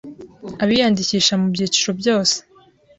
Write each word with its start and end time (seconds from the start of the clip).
Abiyandikisha 0.63 1.33
mu 1.41 1.47
byiciro 1.53 1.91
byose 1.99 2.35